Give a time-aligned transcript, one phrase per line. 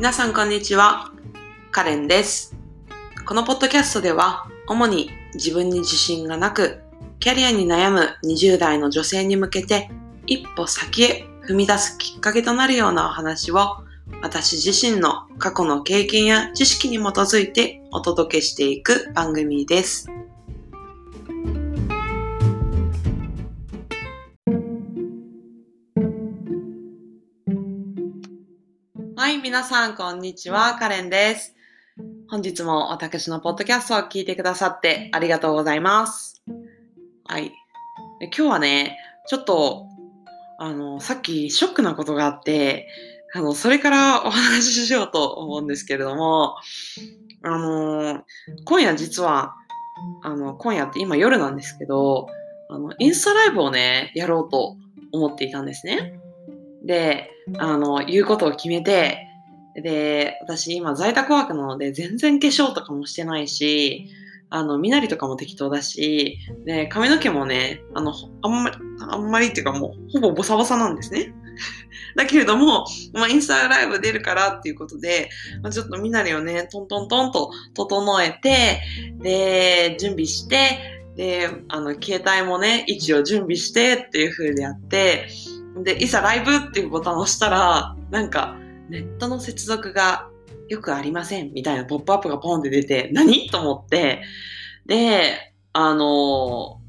[0.00, 1.12] 皆さんこんにちは。
[1.72, 2.56] カレンです。
[3.26, 6.80] このポッドキャストでは、主に自分に自信がなく、
[7.18, 9.90] キャリアに悩む20代の女性に向けて、
[10.26, 13.84] 一歩先へ踏み出すきっかけとなるようなお話を、
[14.22, 20.08] 私自身の過去の経験や知識に基づいてお届けしていく番組です。
[29.40, 30.76] い、皆さん、こんにちは。
[30.78, 31.54] カレンです。
[32.28, 36.42] 本日も私のポッドキャストを聞いてくださってありがとうございます。
[37.24, 37.44] はい。
[38.20, 39.86] で今日はね、ちょっと、
[40.58, 42.86] あの、さっきショックなことがあって、
[43.34, 46.56] あの、それからお話ししようと思うんですけれども、
[47.42, 48.22] あの、
[48.66, 49.54] 今夜実は、
[50.22, 52.28] あの、今夜って今夜なんですけど、
[52.68, 54.76] あの、インスタライブをね、やろうと
[55.12, 56.20] 思っていたんですね。
[56.84, 59.28] で、あの、言うことを決めて、
[59.76, 64.08] で、私今在宅ワークなので全然化粧とかもしてないし、
[64.50, 68.12] あの、身なりとかも適当だし、で、髪の毛もね、あの、
[68.42, 68.76] あんまり、
[69.08, 71.32] あんまりっていうかもう、ほぼボサボサなんですね。
[72.16, 75.30] だけれども、まあ、インスタライブ出るからっていうことで、
[75.62, 78.80] まあ、ちょっと身なりをね、トントントンと整えて、
[79.22, 85.28] で、準備して、で、あの、携帯もね、位置を準備してっていう風でやって、
[85.84, 88.56] で、いざライブっていうボタンを押したら、なんか、
[88.90, 90.28] ネットの接続が
[90.68, 93.48] よくありませんみたいなポップアップがポンって出て、何？
[93.48, 94.22] と思って、
[94.86, 96.80] で、あの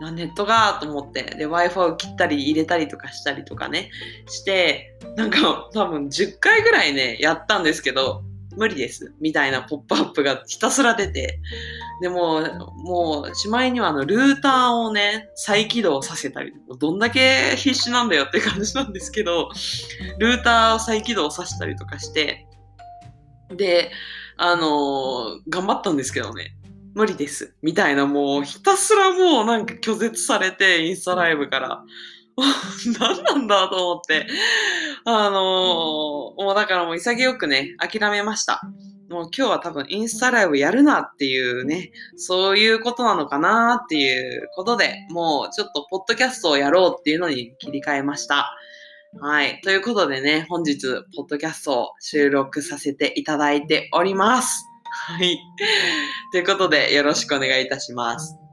[0.00, 3.90] なネットがと思って、で、Wi-Fi を切ったり入れたりとかしたりとかね、
[4.26, 8.22] して、なんか多分10回ぐらいね、やったんですけど、
[8.56, 9.12] 無理です。
[9.20, 11.40] みたいなポップアップがひたすら出て、
[12.00, 12.42] でも、
[12.76, 19.50] もう、しまいにはあの、ルーターをね、再起動させたり、どんだけ必死なんだよって感じなんですけど、
[20.18, 22.46] ルーターを再起動させたりとかして、
[23.50, 23.90] で、
[24.36, 26.56] あのー頑張ったんですけどね、
[26.94, 27.54] 無理です。
[27.62, 31.82] みたいな、もう、ひたすらもうなんか拒絶されて、インスタライブから。
[32.98, 34.26] 何なんだと思って。
[35.04, 35.34] あのー
[36.42, 38.60] もうだからもう潔くね、諦めました。
[39.08, 48.50] もう今日は多分インスタライブやるなっていうね、そういうことなのかなっていうことで、もうちょっとポッドキャストをやろうっていうのに切り替えました。
[49.20, 49.60] はい。
[49.62, 54.66] ということでね、本日、ポッドキャストを収録させていただいております。
[54.84, 55.38] はい。
[56.32, 58.43] ということで、よろしくお願いいたします。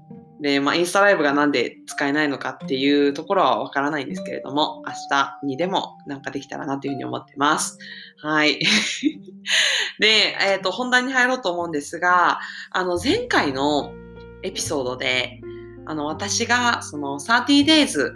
[0.42, 7.78] で、まあ、インスタライブがなんで使えないのかっていうところはわからないんですけれども、明日にでもなんかできたらなというふうに思ってます。
[8.18, 8.60] はい。
[10.00, 12.40] で、えっ、と、本題に入ろうと思うんですが、
[12.72, 13.94] あの、前回の
[14.42, 15.40] エピソードで、
[15.86, 18.12] あの、私が、その、30 days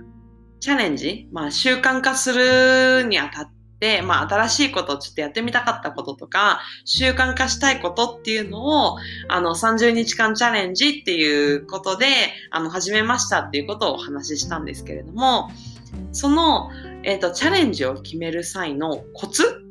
[0.60, 3.55] チャレンジ、まあ、習慣化するにあたって、
[4.02, 8.98] まあ、新しいことをちょっとやってみたかったこととか、習慣化したいことっていうのを、
[9.28, 12.08] あの、30日間チャレンジっていうことで、
[12.52, 15.50] あの、始めましたっていうことをお話ししたんですけれども、
[16.12, 16.70] その、
[17.04, 19.62] えっ、と、チャレンジを決める際のコツ？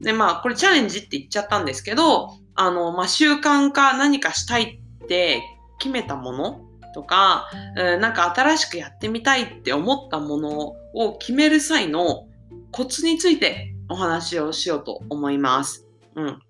[0.00, 5.42] で、まあ、これチャレンジって言っちゃったんですけど、あの、まあ、習慣化何かしたいって
[5.78, 6.60] 決めたもの
[6.94, 12.26] とか、うんなんか新しくやってみたいって思ったものを決める際の
[12.70, 15.86] コツについてお話をしようと思います。
[16.14, 16.40] うん。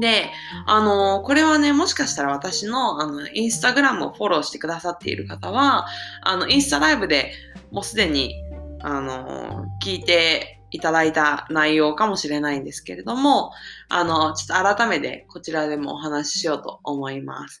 [0.00, 0.30] で、
[0.66, 5.86] あのこれはね、もしかしたら私の、あの、インスタグラムをフォローしてくださっている方は、
[6.22, 7.32] あの、インスタライブで
[7.70, 8.34] もうすでに、
[8.84, 13.52] あの聞いていただいた内容かもしれないんですけれども、
[13.88, 17.60] あの、ちょっと改めてこちらでもお話ししようと思います。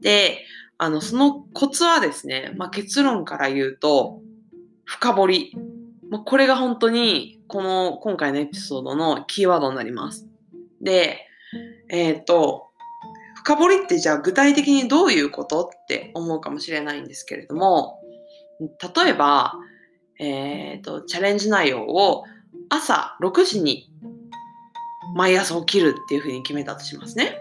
[0.00, 0.38] で、
[0.78, 4.20] あの、そのコツはですね、まあ、結論から言うと、
[4.84, 5.56] 深掘り。
[6.12, 10.28] ま、これが本当に、この、今回のエピソードのキーワードになります。
[10.82, 11.26] で、
[11.88, 12.68] えっ、と、
[13.36, 17.98] 深掘りってじゃあ具体的にどういうことって思うかもしれないんですけれども、
[18.60, 19.54] 例えば、
[20.20, 22.24] えっ、と、チャレンジ内容を
[22.68, 23.90] 朝6時に
[25.14, 27.38] 毎朝起きるっていうふうに決めたとしますね。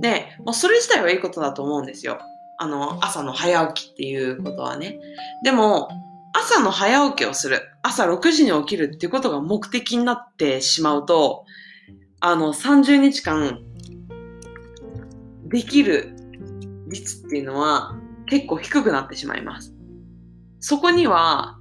[0.00, 2.20] で、まあ、それ自体はいいことだと思うんですよ。
[2.58, 5.00] あの、朝の早起きっていうことはね。
[5.42, 5.88] でも、
[6.32, 7.62] 朝の早起きをする。
[7.82, 11.44] 朝6時に起きるっていうことが目的になってしまうと、
[12.20, 13.60] あの、30日間、
[15.46, 16.14] できる
[16.88, 17.96] 率っていうのは
[18.26, 19.74] 結構低くなってしまいます。
[20.60, 21.58] そこには、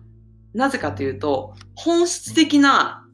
[0.54, 3.08] なぜかというと、本質的な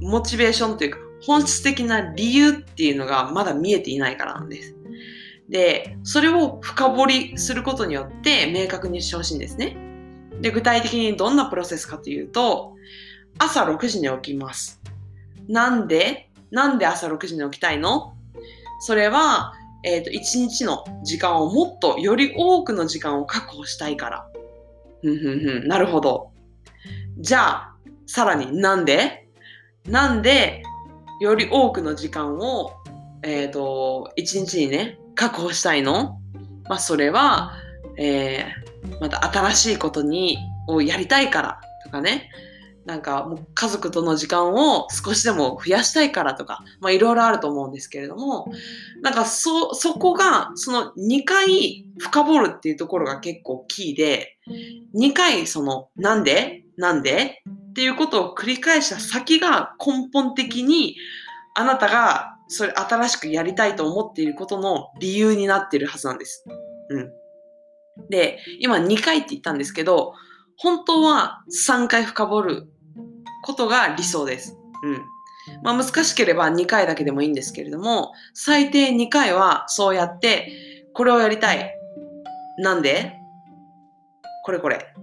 [0.00, 4.74] モチベーションというか、本質的な理由っていうのがまだ見えていないからなんです。
[5.48, 9.76] で、それを深掘りすることによって明確にしてほしいんですね。
[10.40, 12.74] で、具体的にどんなプロセスかというと、
[13.38, 14.80] 朝6時に起きます。
[15.48, 16.30] なんで？
[16.50, 18.14] なんで朝6時に起きたいの？
[18.80, 24.26] それは、えっ、ー、と、1日の時間をもっとより多くの時間を確保したいから。
[25.02, 25.68] ふんふんふん。
[25.68, 26.30] なるほど。
[27.18, 27.76] じゃあ、
[28.06, 29.28] さらになんで？
[29.88, 30.62] なんで
[31.20, 32.72] より多くの時間を、
[33.22, 36.20] えっ、ー、と、1日にね、確保したいの？
[36.68, 37.52] まあ、それは、
[37.98, 42.30] えー、また新しいことに、をやりたいからとかね。
[42.84, 48.52] なんかもう家族との時間を少しでも増やしたいからとか、まあいろいろあると思うんですけれども、
[49.00, 54.36] なんかそ、そこが、その2回深掘るっていうところが結構キーで、
[54.94, 60.96] 2回その、なんでなんでっていうことを繰り返した先が根本的に
[61.54, 66.44] あなたがそれ新しくやりたいと思っていることの理由になっているはずなんです。
[66.90, 67.23] うん。
[68.10, 70.14] で、今2回って言ったんですけど、
[70.56, 72.68] 本当は3回深掘る
[73.42, 74.56] ことが理想です。
[74.82, 75.02] うん。
[75.62, 80.52] まあ難しければ2回だけでもいいんですけれども、最低2回はそうやって、
[80.94, 81.74] これをやりたい。
[82.58, 83.14] なんで？
[84.44, 84.94] これこれ。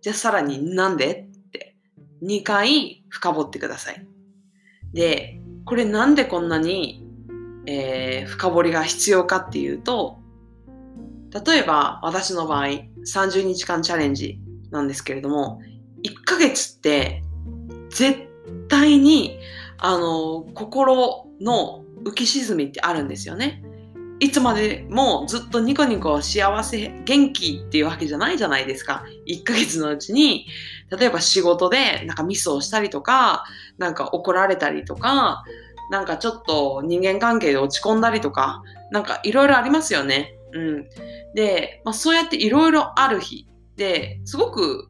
[0.00, 1.12] じゃあさらになんで？
[1.12, 1.76] って
[2.22, 4.06] 2回深掘ってください。
[4.92, 7.06] で、これなんでこんなに、
[7.66, 10.23] えー、深掘りが必要かっていうと、
[11.34, 12.66] 例えば私の場合
[13.06, 14.38] 30日間チャレンジ
[14.70, 15.60] なんですけれども、
[16.04, 17.22] 1ヶ月って
[17.90, 18.28] 絶
[18.68, 19.38] 対に、
[19.78, 23.62] あの、心の浮き沈みってあるんですよね。
[24.20, 29.04] いつまでもずっとニコニコ幸せ、元気っていうわけじゃないじゃないですか。
[29.26, 30.46] 1ヶ月のうちに、
[30.96, 33.44] 例えば仕事でなんかミスをしたりとか、
[33.78, 35.44] なんか怒られたりとか、
[35.90, 40.34] なんかちょっと人間関係で落ち込んだりとか、なんかいろいろありますよね。
[40.54, 40.88] うん。
[41.34, 43.46] で、まあ、そうやっていろいろある日
[43.76, 44.88] で、すごく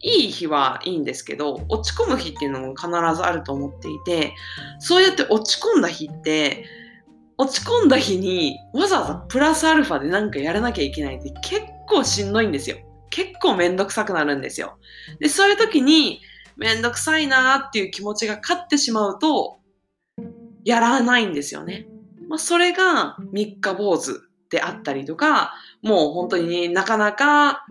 [0.00, 4.34] いい日はいいんですけど、落ち込む日っていうのも必ずあると思っていて、
[4.80, 6.64] そうやって落ち込んだ日って、
[7.38, 12.76] 落ち込んだ日にわざわざプラスアルファで何かやらなきゃいけないって結構しんどいんですよ。
[13.10, 14.78] 結構めんどくさくなるんですよ。
[15.20, 16.20] で、そういう時に
[16.56, 19.58] めんどくさいなーっていう気持ちが勝ってしまうと、
[20.64, 21.86] やらないんですよね。
[22.28, 24.20] まあ、それが三日坊主
[24.54, 25.52] であったりとか、
[25.82, 27.66] もう本当になかなか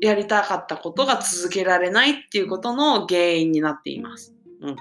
[0.00, 4.34] やりたかったことが続けられないっていうことの原因になっています。
[4.62, 4.76] うん。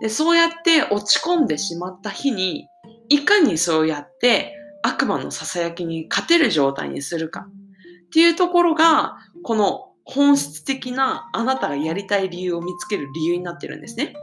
[0.00, 2.68] で、そうやって落ち込んでしまった日に、
[3.08, 14.14] いかにそうやって悪魔の囁きに勝てる状態にするかっていうところが、この本質的なあなたがやりたい理由を見つける理由になってるんですね。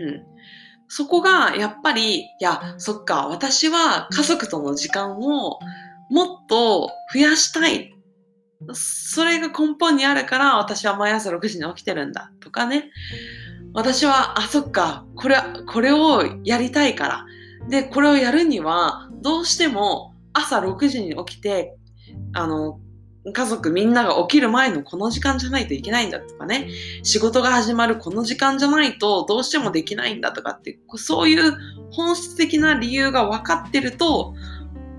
[0.00, 0.22] うん。
[0.88, 5.58] そこがやっぱり、いや、そっか、私は家族との時間を
[6.10, 7.92] もっと増やしたい
[8.72, 12.90] それが根本にあるから私は毎朝6時に起きてるんだとかね。
[13.74, 15.36] 私は、あ、そっか、これ、
[15.66, 17.26] これをやりたいから。
[17.68, 21.76] で、これをやるには、どうしても朝6時に起きて、
[22.32, 22.80] あの、
[23.32, 26.68] 家族みんなが起きる前のこの時間じゃないといけないんだとかね、
[27.02, 31.52] 仕事が始まるこの時間じゃないとどうしてもできないんだとかって、そういう
[31.90, 34.34] 本質的な理由が分かってると、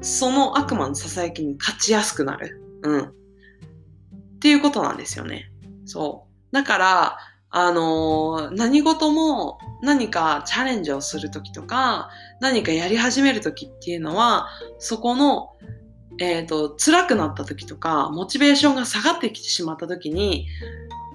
[0.02, 2.62] その悪魔の囁きに勝ちやすくなる。
[2.84, 3.04] うん。
[3.04, 5.52] っていうことなんですよね。
[5.86, 6.56] そう。
[6.56, 7.18] だから、
[7.50, 12.10] あのー、何事も何かチャレンジをするときとか、
[12.42, 14.48] 何かやり始めるときっていうのは、
[14.80, 15.50] そこの、
[16.20, 20.48] えっ、ー、と、辛くなったときとか、モチベーションが下がってきてしまったときに、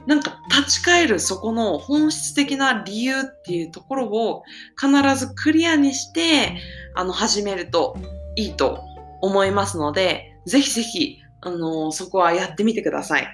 [0.06, 4.42] なんか立ち返るそこの本質的な理由っていうところを
[4.76, 6.56] 必ずクリアにして、
[6.94, 7.96] あの、始めると
[8.36, 8.80] いいと
[9.20, 13.28] 思いますので、ぜひぜひあの、そこはやってみてください。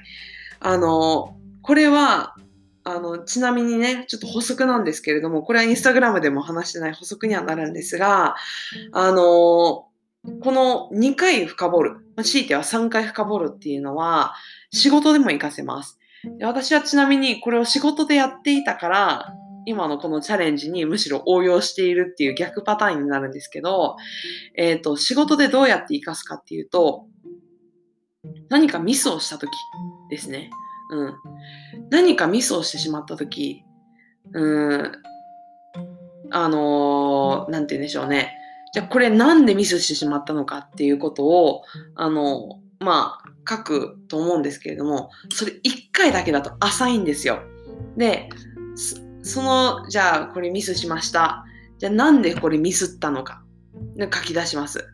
[0.60, 2.34] あの、これは、
[2.84, 8.34] あの、ちなみにね、ちょっと補足なんですけれども、これはインスタグラムでも話してない補足にはなるんですが、
[8.92, 9.87] あの、
[10.40, 14.34] この2回深掘る、強いては3回深掘るっていうのは、
[14.72, 15.98] 仕事でも活かせます。
[16.42, 19.34] 私はちなみにこれを仕事でやっていたから、
[19.66, 23.96] 今のこのチャレンジにむしろ応用しているっていう逆パターンになるんですけど、
[24.56, 27.06] えっ、ー、と、仕事でどうやって活かすかっていうと、
[28.48, 29.50] 何かミスをした時
[30.10, 30.50] ですね。
[30.90, 31.14] うん。
[31.90, 33.62] 何かミスをしてしまった時、
[34.32, 34.92] うん、
[36.30, 38.34] あのー、なんて言うんでしょうね。
[38.72, 41.62] じゃあこれなんでミスしてしまったのかっていうことを、
[41.94, 47.40] あの、まあ、書くと思うんですけれども、それ一回だけだと浅いんですよ。
[47.96, 48.28] で、
[49.22, 51.44] その、じゃあこれミスしました。
[51.78, 53.42] じゃあなんでこれミスったのか。
[54.00, 54.86] 書き出します。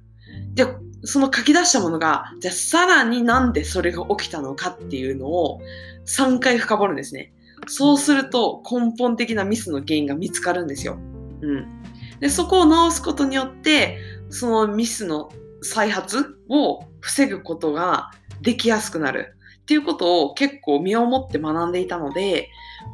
[0.54, 0.66] で、
[1.02, 5.60] その書き出したものが、じゃあさらになんでそれが起きたのかっていうのを
[6.06, 7.32] 3回深掘るんですね。
[7.66, 10.98] そうすると根本的なミスの原因が見つかるんですよ。
[11.42, 11.83] うん。
[12.20, 13.98] で、そこを直すことによって、
[14.30, 15.30] そのミスの
[15.62, 22.48] 再発を防ぐことができやすくなるっていうことを結構身をもって学んでいたので、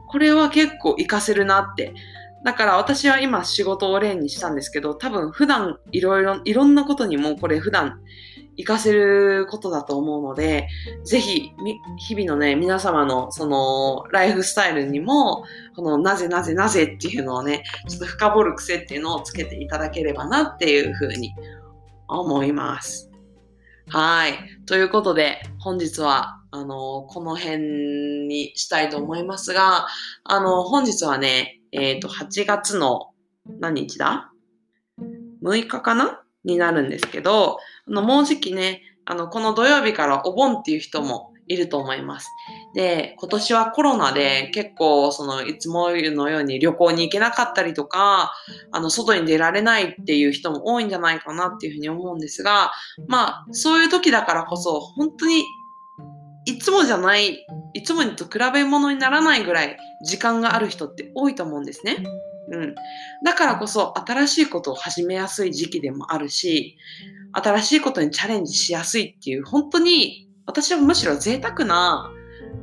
[0.08, 1.94] これは結構活かせるなって。
[2.44, 8.00] だから私は今仕事を例にしたんですけど、多分普段いろいろ、いろんなことにもこれ普段
[8.56, 10.68] 活かせることだと思うので、
[11.04, 11.52] ぜひ、
[11.98, 15.44] 日々のね、皆様のそのライフスタイルにも、
[15.76, 21.32] このなぜなぜなぜっていうのをね、ちょっと深掘る癖っていうのをつけていただければなっていうふうに
[22.08, 23.10] 思います。
[23.88, 24.34] はい。
[24.66, 29.86] ということで、本日は、あの、この辺にしたいと思いますが、
[30.24, 33.10] あの、本日はね、えっ、ー、と、8月の
[33.58, 34.32] 何日だ
[35.42, 36.22] ?6 日かな？
[36.44, 42.28] になるんですけど、あの、もうじきね、あの、この土曜日からお盆っていう人もいると思います。
[42.74, 48.32] で、今年はコロナで結構、その、いつものように旅行に行けなかったりとか、
[48.70, 52.70] あの、外に出られないっていう人も多いんじゃないかなっていうふうに思うんですが、
[53.08, 55.44] まあ、そういう時だからこそ、本当に、
[56.46, 57.44] いつもじゃない、
[57.74, 61.96] いつもと比べ物にならないぐらい時間がある人って多いと思うんですね。
[62.50, 62.74] うん。
[63.24, 66.76] だからこそ新しいことを始めやすい時期でもあるし、
[67.32, 72.10] 新しいことにチャレンジしやすいっていう、本当に私はむしろ贅沢な、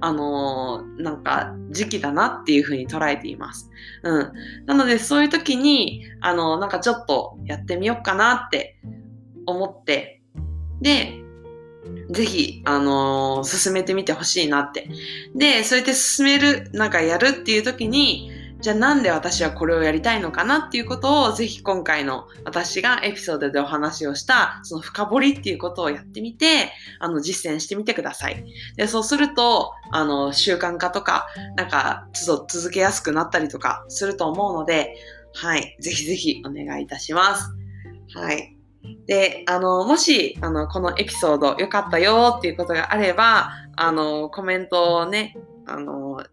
[0.01, 3.69] あのー、なんか時期だなっていうふうに捉えています。
[4.03, 4.33] うん。
[4.65, 8.77] なのでそういう時に、あのー、なんかちょっとやってみようかなって
[9.45, 10.21] 思って、
[10.81, 11.23] で、
[12.11, 14.89] ぜひ、あのー、進めてみてほしいなって。
[15.33, 28.43] で、そうやって進める、なんかやるっていう時に、じゃあなんで私はこれをやりたいのかなっていうことをぜひ今回の私がエピソードでお話をしたその深掘りっていうことをやってみて、あの実践してみてください。
[28.75, 34.95] で、そうすると、あの習慣化とか、なんかつど続けやすくなったりとかすると思うので、
[35.33, 37.51] はい、ぜひぜひお願いいたします。
[38.15, 38.57] はい。
[39.05, 46.23] で、あの、もし、あの、このエピソード良かったよっていうことがあれば、あの、コメントをね、あの、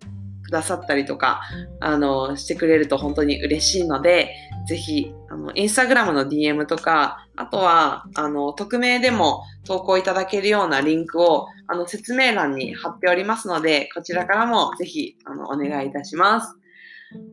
[0.55, 1.43] ださったりとか、
[1.81, 4.35] あの、してくれると本当に嬉しいので、
[4.67, 16.57] ぜひ、あの、インスタグラムの DM とか、あとは、あの、匿名でも投稿いただけるようなリンクを、あの、説明欄に貼っておりますので、こちらからもぜひ、あの、お願いいたします。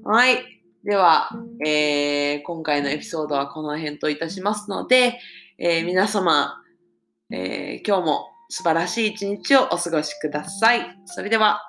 [0.04, 0.40] はい。
[0.84, 1.30] では、
[1.66, 5.20] えー、今回のエピソードはこの辺といたしますので、
[5.60, 6.60] えー、皆様、
[7.30, 10.98] えー、今日も素晴らしい一日をお過ごしください。
[11.06, 11.62] それでは。